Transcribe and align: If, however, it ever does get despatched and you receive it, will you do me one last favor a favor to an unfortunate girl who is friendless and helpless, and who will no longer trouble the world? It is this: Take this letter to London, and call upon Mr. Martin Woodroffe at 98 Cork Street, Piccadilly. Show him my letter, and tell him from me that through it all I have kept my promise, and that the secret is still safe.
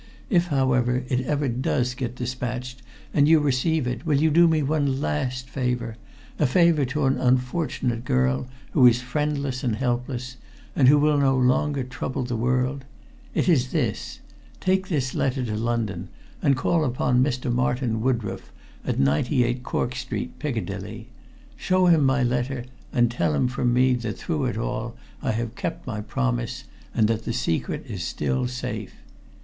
If, 0.31 0.47
however, 0.47 1.03
it 1.09 1.19
ever 1.27 1.47
does 1.47 1.93
get 1.93 2.15
despatched 2.15 2.81
and 3.13 3.27
you 3.27 3.39
receive 3.39 3.85
it, 3.85 4.03
will 4.03 4.19
you 4.19 4.31
do 4.31 4.47
me 4.47 4.63
one 4.63 4.99
last 4.99 5.47
favor 5.47 5.95
a 6.39 6.47
favor 6.47 6.85
to 6.85 7.05
an 7.05 7.19
unfortunate 7.19 8.03
girl 8.03 8.47
who 8.71 8.87
is 8.87 8.99
friendless 8.99 9.63
and 9.63 9.75
helpless, 9.75 10.37
and 10.75 10.87
who 10.87 10.97
will 10.97 11.19
no 11.19 11.37
longer 11.37 11.83
trouble 11.83 12.23
the 12.23 12.35
world? 12.35 12.83
It 13.35 13.47
is 13.47 13.71
this: 13.71 14.21
Take 14.59 14.87
this 14.87 15.13
letter 15.13 15.45
to 15.45 15.55
London, 15.55 16.07
and 16.41 16.57
call 16.57 16.83
upon 16.83 17.21
Mr. 17.23 17.53
Martin 17.53 18.01
Woodroffe 18.01 18.51
at 18.83 18.97
98 18.99 19.61
Cork 19.61 19.93
Street, 19.95 20.39
Piccadilly. 20.39 21.09
Show 21.57 21.85
him 21.85 22.03
my 22.03 22.23
letter, 22.23 22.65
and 22.91 23.11
tell 23.11 23.35
him 23.35 23.47
from 23.47 23.71
me 23.71 23.93
that 23.93 24.17
through 24.17 24.45
it 24.45 24.57
all 24.57 24.95
I 25.21 25.29
have 25.33 25.53
kept 25.53 25.85
my 25.85 26.01
promise, 26.01 26.63
and 26.95 27.07
that 27.07 27.23
the 27.23 27.33
secret 27.33 27.85
is 27.87 28.01
still 28.03 28.47
safe. 28.47 28.95